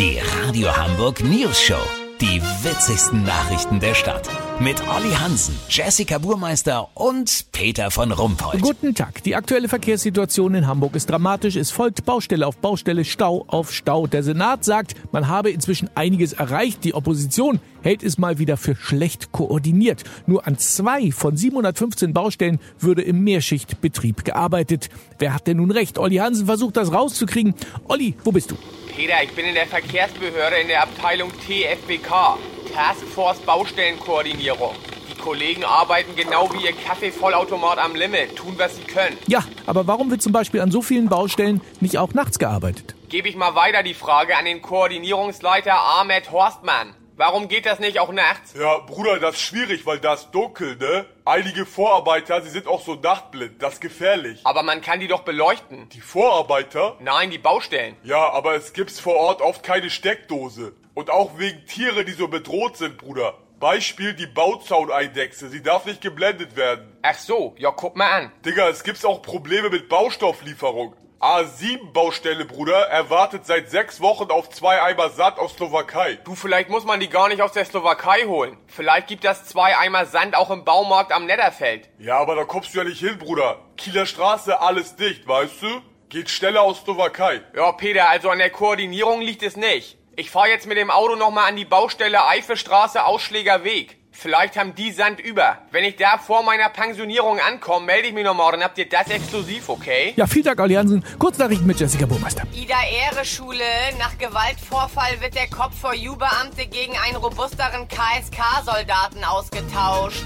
[0.00, 1.76] Die Radio Hamburg News Show.
[2.22, 4.30] Die witzigsten Nachrichten der Stadt.
[4.58, 8.62] Mit Olli Hansen, Jessica Burmeister und Peter von Rumpold.
[8.62, 9.22] Guten Tag.
[9.24, 11.56] Die aktuelle Verkehrssituation in Hamburg ist dramatisch.
[11.56, 14.06] Es folgt Baustelle auf Baustelle, Stau auf Stau.
[14.06, 16.82] Der Senat sagt, man habe inzwischen einiges erreicht.
[16.84, 20.04] Die Opposition hält es mal wieder für schlecht koordiniert.
[20.26, 24.88] Nur an zwei von 715 Baustellen würde im Mehrschichtbetrieb gearbeitet.
[25.18, 25.98] Wer hat denn nun recht?
[25.98, 27.54] Olli Hansen versucht das rauszukriegen.
[27.86, 28.56] Olli, wo bist du?
[29.00, 32.36] Peter, ich bin in der Verkehrsbehörde in der Abteilung TFBK,
[32.74, 34.74] Taskforce Baustellenkoordinierung.
[35.10, 39.16] Die Kollegen arbeiten genau wie ihr Kaffeevollautomat am Limit, tun was sie können.
[39.26, 42.94] Ja, aber warum wird zum Beispiel an so vielen Baustellen nicht auch nachts gearbeitet?
[43.08, 46.92] Gebe ich mal weiter die Frage an den Koordinierungsleiter Ahmed Horstmann.
[47.20, 48.54] Warum geht das nicht auch nachts?
[48.58, 51.04] Ja, Bruder, das ist schwierig, weil da ist dunkel, ne?
[51.26, 54.40] Einige Vorarbeiter, sie sind auch so nachtblind, das ist gefährlich.
[54.44, 55.90] Aber man kann die doch beleuchten.
[55.90, 56.96] Die Vorarbeiter?
[56.98, 57.94] Nein, die Baustellen.
[58.04, 60.72] Ja, aber es gibt's vor Ort oft keine Steckdose.
[60.94, 63.34] Und auch wegen Tiere, die so bedroht sind, Bruder.
[63.58, 66.96] Beispiel die Bauzauneidechse, sie darf nicht geblendet werden.
[67.02, 68.32] Ach so, ja, guck mal an.
[68.46, 70.96] Digga, es gibt auch Probleme mit Baustofflieferung.
[71.20, 76.14] A7-Baustelle, Bruder, erwartet seit sechs Wochen auf zwei Eimer Sand aus Slowakei.
[76.24, 78.56] Du, vielleicht muss man die gar nicht aus der Slowakei holen.
[78.66, 81.90] Vielleicht gibt das zwei Eimer Sand auch im Baumarkt am Netterfeld.
[81.98, 83.58] Ja, aber da kommst du ja nicht hin, Bruder.
[83.76, 85.82] Kieler Straße, alles dicht, weißt du?
[86.08, 87.42] Geht schneller aus Slowakei.
[87.54, 89.98] Ja, Peter, also an der Koordinierung liegt es nicht.
[90.16, 93.99] Ich fahr jetzt mit dem Auto nochmal an die Baustelle Eifestraße, Ausschläger Weg.
[94.12, 95.58] Vielleicht haben die Sand über.
[95.70, 99.08] Wenn ich da vor meiner Pensionierung ankomme, melde ich mich nochmal, dann habt ihr das
[99.08, 100.12] exklusiv, okay?
[100.16, 101.04] Ja, vielen Dank, Olli Hansen.
[101.18, 102.42] Kurznachrichten mit Jessica Burmeister.
[102.52, 103.64] Ida-Ehre-Schule.
[103.98, 110.24] Nach Gewaltvorfall wird der Kopf vor U-Beamte gegen einen robusteren KSK-Soldaten ausgetauscht.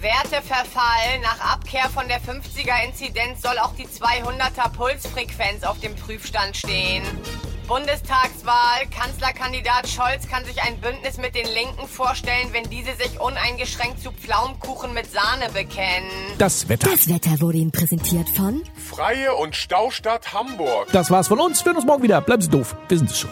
[0.00, 1.20] Werteverfall.
[1.22, 7.04] Nach Abkehr von der 50er-Inzidenz soll auch die 200er Pulsfrequenz auf dem Prüfstand stehen.
[7.72, 8.86] Bundestagswahl.
[8.90, 14.12] Kanzlerkandidat Scholz kann sich ein Bündnis mit den Linken vorstellen, wenn diese sich uneingeschränkt zu
[14.12, 16.10] Pflaumkuchen mit Sahne bekennen.
[16.36, 16.90] Das Wetter.
[16.90, 20.88] Das Wetter wurde Ihnen präsentiert von Freie und Staustadt Hamburg.
[20.92, 21.60] Das war's von uns.
[21.60, 22.20] Wir hören uns morgen wieder.
[22.20, 22.76] Bleiben Sie doof.
[22.88, 23.30] Wir sind es schon.